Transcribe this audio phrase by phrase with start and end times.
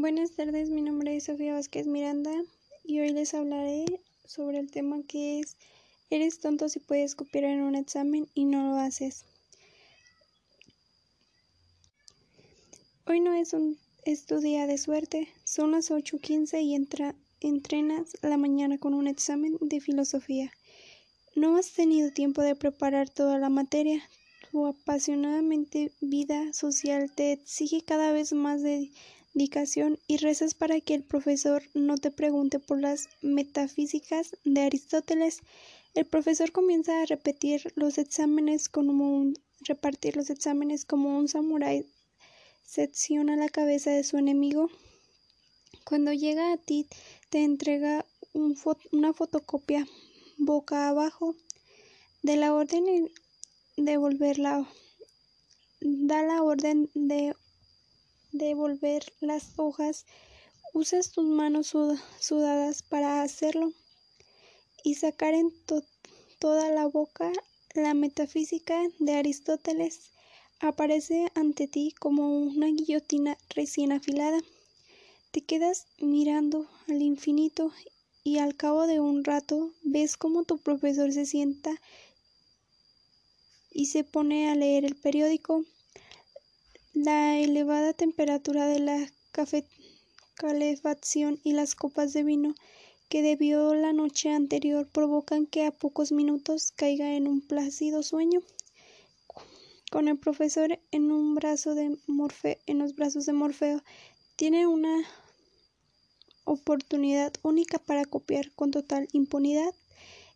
[0.00, 2.32] Buenas tardes, mi nombre es Sofía Vázquez Miranda
[2.84, 3.84] y hoy les hablaré
[4.24, 5.58] sobre el tema que es
[6.08, 9.26] Eres tonto si puedes copiar en un examen y no lo haces.
[13.06, 13.76] Hoy no es un
[14.06, 19.06] es tu día de suerte, son las 8.15 y entra, entrenas la mañana con un
[19.06, 20.50] examen de filosofía.
[21.36, 24.02] No has tenido tiempo de preparar toda la materia.
[24.50, 28.62] Tu apasionadamente vida social te exige cada vez más
[29.32, 35.40] y rezas para que el profesor no te pregunte por las metafísicas de Aristóteles.
[35.94, 41.86] El profesor comienza a repetir los exámenes como un, repartir los exámenes como un samurái
[42.70, 44.68] secciona la cabeza de su enemigo.
[45.84, 46.86] Cuando llega a ti,
[47.28, 48.06] te entrega
[48.92, 49.88] una fotocopia
[50.38, 51.34] boca abajo
[52.22, 53.10] de la orden
[53.76, 54.68] de volverla
[55.80, 57.34] da la orden de
[58.32, 60.06] devolver las hojas
[60.72, 61.74] usas tus manos
[62.20, 63.72] sudadas para hacerlo
[64.84, 65.52] y sacar en
[66.38, 67.32] toda la boca
[67.74, 70.10] la metafísica de Aristóteles
[70.60, 74.40] aparece ante ti como una guillotina recién afilada.
[75.30, 77.72] Te quedas mirando al infinito
[78.24, 81.80] y al cabo de un rato ves cómo tu profesor se sienta
[83.70, 85.64] y se pone a leer el periódico.
[86.92, 89.12] La elevada temperatura de la
[90.34, 92.56] calefacción y las copas de vino
[93.08, 98.42] que debió la noche anterior provocan que a pocos minutos caiga en un plácido sueño.
[99.92, 103.84] Con el profesor en un brazo de Morfeo, en los brazos de Morfeo,
[104.34, 105.04] tiene una
[106.42, 109.72] oportunidad única para copiar con total impunidad.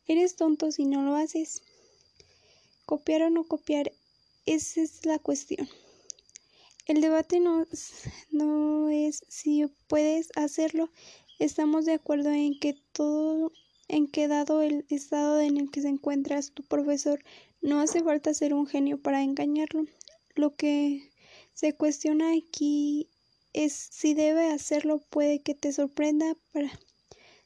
[0.07, 1.63] Eres tonto si no lo haces.
[2.87, 3.93] Copiar o no copiar,
[4.47, 5.69] esa es la cuestión.
[6.87, 7.67] El debate no,
[8.91, 10.91] es si puedes hacerlo.
[11.39, 13.53] Estamos de acuerdo en que todo,
[13.89, 17.25] en que dado el estado en el que se encuentra tu profesor,
[17.63, 19.87] no hace falta ser un genio para engañarlo.
[20.35, 21.11] Lo que
[21.55, 23.09] se cuestiona aquí
[23.55, 26.71] es si debe hacerlo puede que te sorprenda para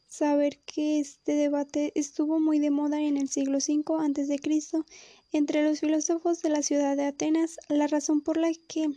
[0.08, 4.40] saber que este debate estuvo muy de moda en el siglo V a.C.
[5.30, 7.58] entre los filósofos de la ciudad de Atenas.
[7.68, 8.88] La razón por la que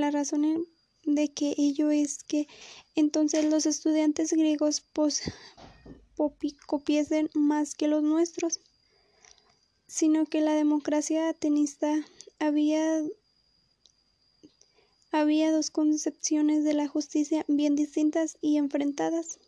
[0.00, 0.66] la razón
[1.04, 2.46] de que ello es que
[2.94, 4.82] entonces los estudiantes griegos
[6.66, 8.60] copiesen más que los nuestros,
[9.86, 12.06] sino que la democracia atenista
[12.38, 13.02] había
[15.10, 19.38] había dos concepciones de la justicia bien distintas y enfrentadas.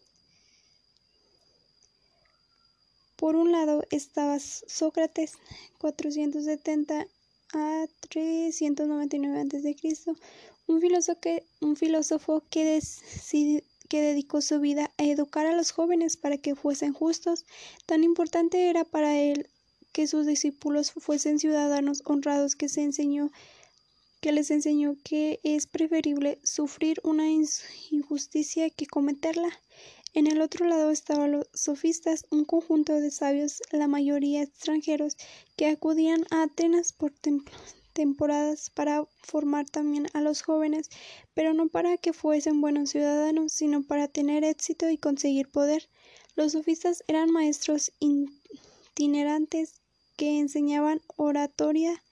[3.17, 5.39] Por un lado estaba Sócrates,
[5.79, 7.07] 470
[7.53, 9.77] a 399 a.C.,
[10.67, 12.81] un filósofo que, un filósofo que,
[13.89, 17.45] que dedicó su vida a educar a los jóvenes para que fuesen justos.
[17.87, 19.49] Tan importante era para él
[19.93, 23.31] que sus discípulos fuesen ciudadanos honrados que se enseñó
[24.25, 27.27] que les enseñó que es preferible sufrir una
[27.91, 29.51] injusticia que cometerla.
[30.17, 35.17] En el otro lado estaban los sofistas, un conjunto de sabios, la mayoría extranjeros,
[35.57, 37.13] que acudían a Atenas por
[37.93, 40.89] temporadas para formar también a los jóvenes,
[41.35, 45.89] pero no para que fuesen buenos ciudadanos, sino para tener éxito y conseguir poder.
[46.37, 49.81] Los sofistas eran maestros itinerantes
[50.17, 52.05] que enseñaban oratoria,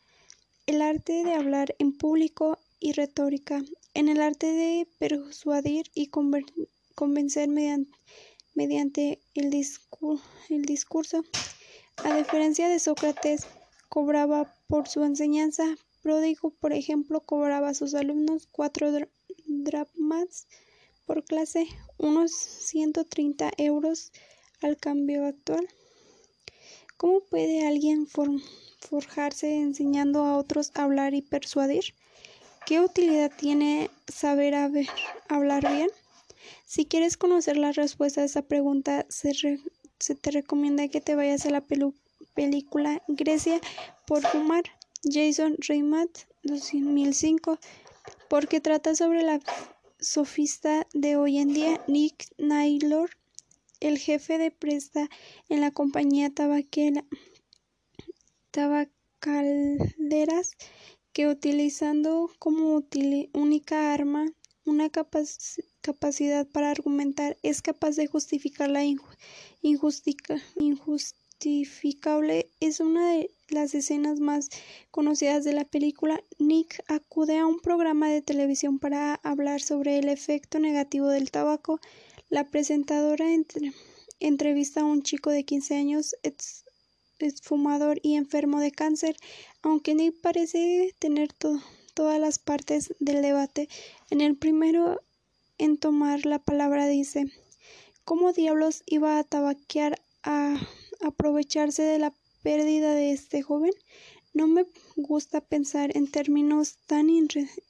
[0.66, 3.62] el arte de hablar en público y retórica,
[3.94, 6.72] en el arte de persuadir y convencer
[8.54, 11.25] mediante, el, discurso.
[12.03, 13.47] A diferencia de Sócrates,
[13.88, 15.64] cobraba por su enseñanza.
[16.03, 18.92] Pródigo, por ejemplo, cobraba a sus alumnos cuatro
[19.47, 20.48] drachmas
[21.06, 21.66] por clase,
[21.98, 24.12] unos 130 euros
[24.60, 25.69] al cambio actual.
[26.97, 28.06] ¿Cómo puede alguien
[28.78, 31.94] forjarse enseñando a otros a hablar y persuadir?
[32.64, 34.54] ¿Qué utilidad tiene saber
[35.28, 35.91] hablar bien?
[36.65, 39.33] Si quieres conocer la respuesta a esa pregunta, se,
[40.15, 41.65] te recomienda que te vayas a la
[42.34, 43.60] película Grecia
[44.06, 44.65] por fumar,
[45.04, 46.09] Jason Reitman,
[46.42, 47.59] 2005,
[48.28, 49.41] porque trata sobre la
[50.00, 53.10] sofista de hoy en día, Nick Naylor,
[53.80, 55.09] el jefe de presta
[55.48, 57.04] en la compañía tabaquera
[58.53, 60.53] tabacaleras
[61.12, 62.84] que utilizando como
[63.33, 64.27] única arma
[64.65, 64.89] una
[65.82, 70.42] capacidad para argumentar es capaz de justificar la injustificable
[72.60, 74.48] es una de las escenas más
[74.90, 80.08] conocidas de la película, Nick acude a un programa de televisión para hablar sobre el
[80.08, 81.80] efecto negativo del tabaco.
[82.30, 83.26] La presentadora
[84.20, 86.64] entrevista a un chico de 15 años, ex,
[87.42, 89.16] fumador y enfermo de cáncer,
[89.62, 91.30] aunque Nick parece tener
[91.94, 93.68] todas las partes del debate.
[94.10, 95.00] En el primero
[95.59, 97.27] en tomar la palabra dice
[98.04, 100.57] ¿Cómo diablos iba a tabaquear a
[101.03, 102.13] aprovecharse de la
[102.43, 103.72] pérdida de este joven?
[104.34, 104.66] No me
[104.97, 107.09] gusta pensar en términos tan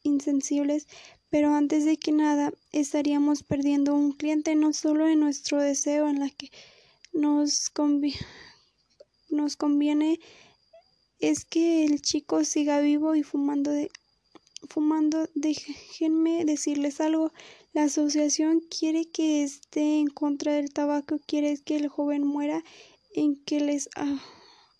[0.02, 0.88] insensibles,
[1.28, 6.18] pero antes de que nada estaríamos perdiendo un cliente no solo en nuestro deseo en
[6.18, 6.50] la que
[7.12, 7.70] nos,
[9.28, 10.18] nos conviene
[11.18, 13.90] es que el chico siga vivo y fumando de
[14.68, 17.32] fumando déjenme decirles algo
[17.72, 22.62] la asociación quiere que esté en contra del tabaco, quiere que el joven muera,
[23.14, 23.88] en que les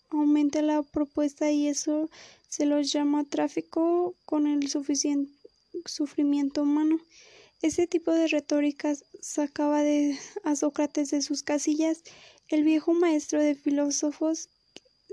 [0.09, 2.09] aumente la propuesta y eso
[2.47, 5.31] se los llama tráfico con el suficiente
[5.85, 6.99] sufrimiento humano.
[7.61, 9.81] Ese tipo de retóricas sacaba
[10.43, 12.03] a Sócrates de sus casillas.
[12.49, 14.49] El viejo maestro de filósofos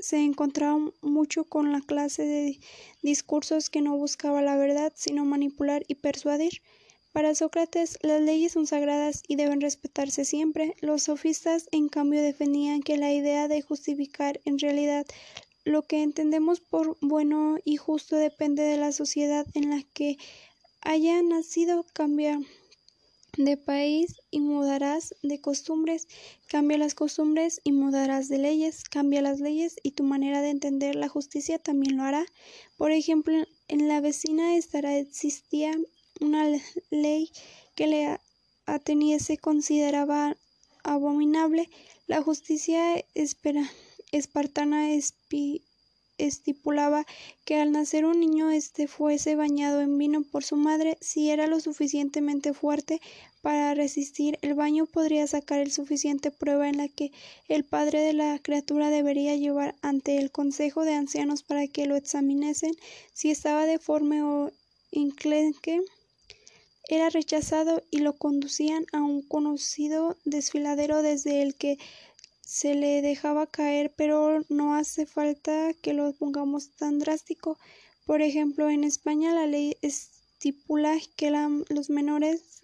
[0.00, 2.60] se encontraba mucho con la clase de
[3.02, 6.60] discursos que no buscaba la verdad, sino manipular y persuadir.
[7.12, 10.76] Para Sócrates, las leyes son sagradas y deben respetarse siempre.
[10.80, 15.04] Los sofistas, en cambio, defendían que la idea de justificar en realidad
[15.64, 20.18] lo que entendemos por bueno y justo depende de la sociedad en la que
[20.82, 21.84] haya nacido.
[21.92, 22.40] Cambia
[23.36, 26.06] de país y mudarás de costumbres.
[26.46, 28.84] Cambia las costumbres y mudarás de leyes.
[28.84, 32.24] Cambia las leyes y tu manera de entender la justicia también lo hará.
[32.76, 33.34] Por ejemplo,
[33.66, 35.76] en la vecina estará existía
[36.20, 36.46] una
[36.90, 37.30] ley
[37.74, 38.18] que le
[38.66, 40.36] ateniese consideraba
[40.84, 41.68] abominable.
[42.06, 43.04] La justicia
[44.12, 44.90] espartana
[46.18, 47.06] estipulaba
[47.44, 51.46] que al nacer un niño este fuese bañado en vino por su madre si era
[51.46, 53.00] lo suficientemente fuerte
[53.42, 57.10] para resistir el baño podría sacar el suficiente prueba en la que
[57.48, 61.96] el padre de la criatura debería llevar ante el consejo de ancianos para que lo
[61.96, 62.72] examinesen
[63.14, 64.52] si estaba deforme o
[64.90, 65.80] inclenque
[66.90, 71.78] era rechazado y lo conducían a un conocido desfiladero desde el que
[72.40, 77.58] se le dejaba caer, pero no hace falta que lo pongamos tan drástico.
[78.06, 82.60] Por ejemplo, en España la ley estipula que los menores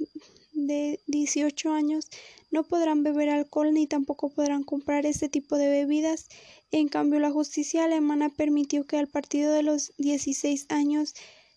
[0.52, 2.08] de 18 años
[2.50, 6.28] no podrán beber alcohol ni tampoco podrán comprar este tipo de bebidas.
[6.72, 11.14] En cambio, la justicia alemana permitió que al partido de los 16 años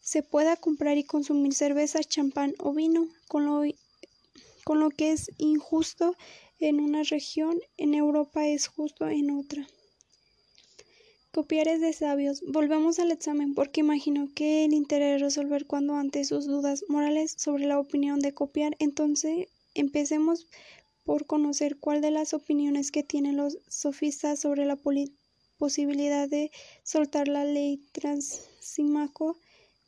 [0.09, 3.61] se pueda comprar y consumir cerveza, champán o vino, con lo,
[4.63, 6.15] con lo que es injusto
[6.59, 9.67] en una región, en Europa es justo en otra.
[11.31, 12.41] Copiar es de sabios.
[12.47, 17.35] Volvemos al examen porque imagino que el interés es resolver cuando ante sus dudas morales
[17.38, 18.75] sobre la opinión de copiar.
[18.79, 20.47] Entonces, empecemos
[21.03, 24.79] por conocer cuál de las opiniones que tienen los sofistas sobre la
[25.59, 26.50] posibilidad de
[26.81, 29.38] soltar la ley Transímaco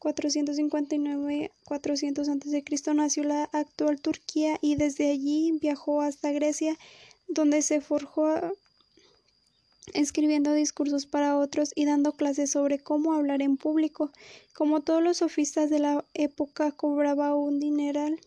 [0.01, 2.94] 459-400 a.C.
[2.94, 6.75] nació la actual Turquía y desde allí viajó hasta Grecia,
[7.27, 8.56] donde se forjó
[9.94, 14.12] escribiendo discursos para otros y dando clases sobre cómo hablar en público.
[14.53, 18.19] Como todos los sofistas de la época, cobraba un dineral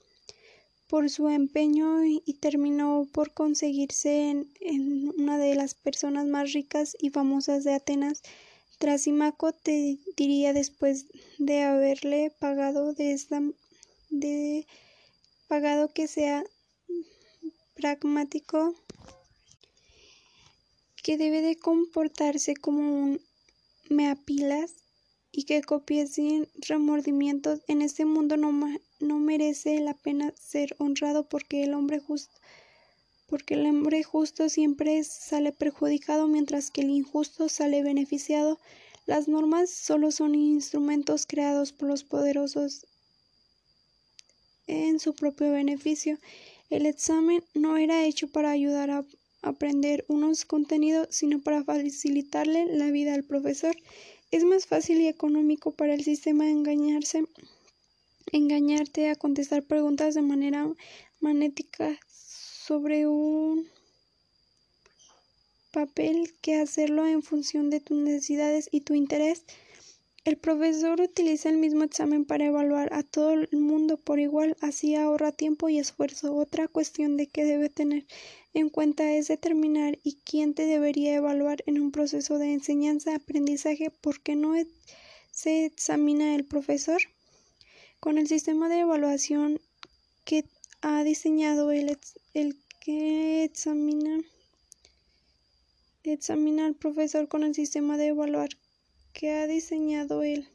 [0.89, 6.97] por su empeño y terminó por conseguirse en, en una de las personas más ricas
[7.01, 8.23] y famosas de Atenas.
[8.79, 11.07] Trasimaco te diría después
[11.39, 13.41] de haberle pagado de esta
[14.11, 14.67] de
[15.49, 16.45] pagado que sea
[17.75, 18.75] pragmático
[21.03, 23.21] que debe de comportarse como un
[23.91, 24.73] me apilas
[25.31, 27.61] y que copie sin remordimientos.
[27.67, 28.53] En este mundo no,
[29.01, 32.35] no merece la pena ser honrado porque el hombre justo
[33.35, 38.61] porque el hombre justo siempre sale perjudicado mientras que el injusto sale beneficiado.
[39.07, 42.87] Las normas solo son instrumentos creados por los poderosos
[44.69, 46.17] en su propio beneficio.
[46.71, 49.05] El examen no era hecho para ayudar a
[49.43, 53.75] aprender unos contenidos, sino para facilitarle la vida al profesor.
[54.31, 57.25] Es más fácil y económico para el sistema engañarse,
[58.31, 60.73] engañarte a contestar preguntas de manera
[61.19, 61.99] magnética
[62.67, 63.69] sobre un
[65.71, 69.45] papel que hacerlo en función de tus necesidades y tu interés.
[70.25, 74.95] El profesor utiliza el mismo examen para evaluar a todo el mundo por igual, así
[74.95, 76.35] ahorra tiempo y esfuerzo.
[76.35, 78.07] Otra cuestión de que debe tener
[78.55, 84.23] en cuenta es determinar y quién te debería evaluar en un proceso de enseñanza-aprendizaje, ¿por
[84.23, 84.55] qué no
[85.31, 87.03] se examina el profesor?
[88.01, 89.61] Con el sistema de evaluación
[90.25, 90.47] que
[90.87, 91.99] ha diseñado el,
[92.35, 94.21] el que examina
[96.67, 98.51] al profesor con el sistema de evaluar
[99.15, 100.47] que ha diseñado el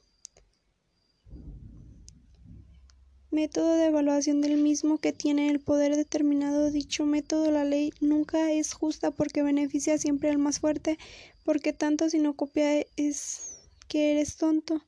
[3.32, 6.70] método de evaluación del mismo que tiene el poder determinado.
[6.70, 11.00] Dicho método la ley nunca es justa porque beneficia siempre al más fuerte
[11.44, 13.58] porque tanto si no copia es
[13.88, 14.84] que eres tonto.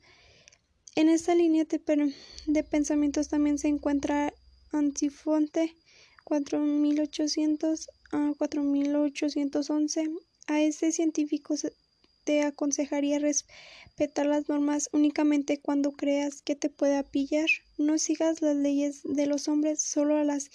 [0.96, 4.32] En esta línea de, pensamientos también se encuentra
[4.72, 5.76] Antifonte
[6.24, 10.10] 4800 a 4811
[10.48, 11.56] a este científico
[12.24, 17.50] te aconsejaría respetar las normas únicamente cuando creas que te pueda pillar.
[17.78, 20.52] No sigas las leyes de los hombres, solo a las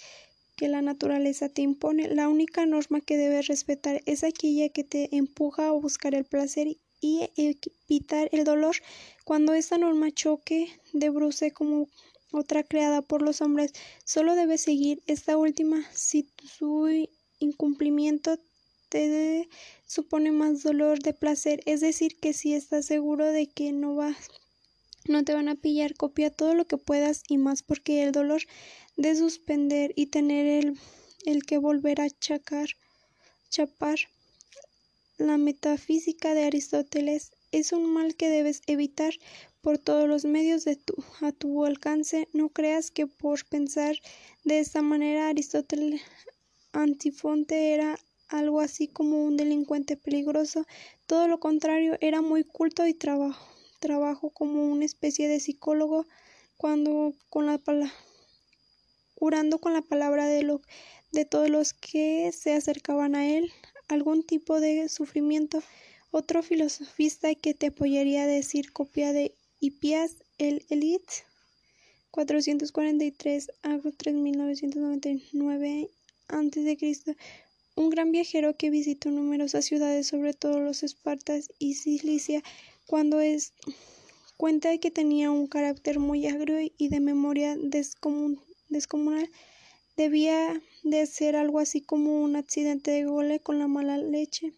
[0.55, 2.07] que la naturaleza te impone.
[2.07, 6.77] La única norma que debes respetar es aquella que te empuja a buscar el placer
[6.99, 8.77] y evitar el dolor.
[9.23, 11.87] Cuando esta norma choque de bruce como
[12.31, 13.73] otra creada por los hombres,
[14.05, 15.83] solo debes seguir esta última.
[15.93, 17.07] Si su
[17.39, 18.37] incumplimiento
[18.89, 19.47] te
[19.85, 24.29] supone más dolor de placer, es decir, que si estás seguro de que no vas
[25.07, 28.41] no te van a pillar, copia todo lo que puedas y más porque el dolor
[28.97, 30.77] de suspender y tener el,
[31.25, 32.69] el que volver a chacar,
[33.49, 33.99] chapar
[35.17, 39.13] la metafísica de Aristóteles es un mal que debes evitar
[39.67, 42.29] por todos los medios de tu, a tu alcance.
[42.31, 43.97] No creas que por pensar
[44.45, 45.99] de esta manera Aristóteles
[46.71, 50.65] Antifonte era algo así como un delincuente peligroso,
[51.05, 53.45] todo lo contrario, era muy culto y trabajo,
[53.81, 56.05] trabajo como una especie de psicólogo
[56.55, 57.91] cuando con la palabra
[59.15, 60.61] curando con la palabra de lo
[61.11, 63.51] de todos los que se acercaban a él
[63.89, 65.61] algún tipo de sufrimiento.
[66.09, 71.25] Otro filosofista que te apoyaría a decir copia de Hipias el Elite
[72.11, 75.89] 443 a 3999
[76.27, 77.17] a.C
[77.77, 82.43] un gran viajero que visitó numerosas ciudades, sobre todo los Espartas y Cilicia,
[82.87, 83.53] cuando es
[84.35, 89.29] cuenta de que tenía un carácter muy agrio y de memoria descomunal.
[89.95, 94.53] Debía de ser algo así como un accidente de gole con la mala leche.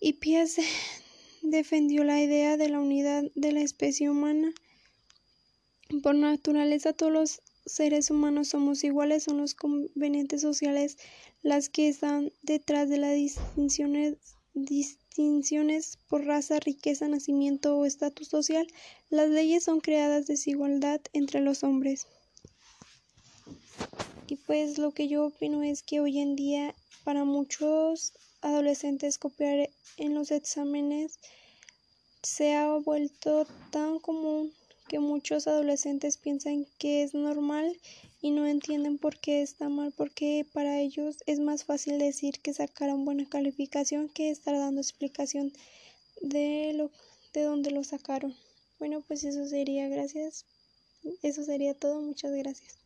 [0.00, 0.56] Y Pias
[1.42, 4.52] defendió la idea de la unidad de la especie humana.
[6.02, 10.96] Por naturaleza todos los seres humanos somos iguales, son los convenientes sociales
[11.42, 14.16] las que están detrás de las distinciones,
[14.54, 18.66] distinciones por raza, riqueza, nacimiento o estatus social.
[19.10, 22.06] Las leyes son creadas desigualdad entre los hombres.
[24.26, 29.70] Y pues lo que yo opino es que hoy en día para muchos adolescentes copiar
[29.96, 31.18] en los exámenes
[32.22, 34.52] se ha vuelto tan común
[34.88, 37.78] que muchos adolescentes piensan que es normal
[38.20, 42.52] y no entienden por qué está mal, porque para ellos es más fácil decir que
[42.52, 45.52] sacaron buena calificación que estar dando explicación
[46.20, 46.90] de lo
[47.32, 48.34] de dónde lo sacaron.
[48.78, 50.46] Bueno, pues eso sería, gracias.
[51.22, 52.76] Eso sería todo, muchas gracias.